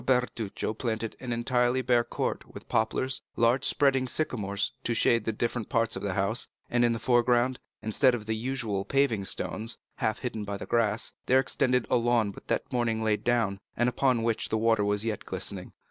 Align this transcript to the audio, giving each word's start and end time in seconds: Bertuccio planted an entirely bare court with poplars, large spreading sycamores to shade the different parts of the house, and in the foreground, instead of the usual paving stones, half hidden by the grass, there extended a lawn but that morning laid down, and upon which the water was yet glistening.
Bertuccio 0.03 0.73
planted 0.73 1.15
an 1.19 1.31
entirely 1.31 1.83
bare 1.83 2.03
court 2.03 2.51
with 2.51 2.67
poplars, 2.67 3.21
large 3.35 3.63
spreading 3.63 4.07
sycamores 4.07 4.71
to 4.83 4.95
shade 4.95 5.25
the 5.25 5.31
different 5.31 5.69
parts 5.69 5.95
of 5.95 6.01
the 6.01 6.13
house, 6.15 6.47
and 6.71 6.83
in 6.83 6.91
the 6.91 6.97
foreground, 6.97 7.59
instead 7.83 8.15
of 8.15 8.25
the 8.25 8.35
usual 8.35 8.83
paving 8.83 9.25
stones, 9.25 9.77
half 9.97 10.17
hidden 10.17 10.43
by 10.43 10.57
the 10.57 10.65
grass, 10.65 11.13
there 11.27 11.39
extended 11.39 11.85
a 11.87 11.97
lawn 11.97 12.31
but 12.31 12.47
that 12.47 12.73
morning 12.73 13.03
laid 13.03 13.23
down, 13.23 13.59
and 13.77 13.87
upon 13.87 14.23
which 14.23 14.49
the 14.49 14.57
water 14.57 14.83
was 14.83 15.05
yet 15.05 15.23
glistening. 15.23 15.71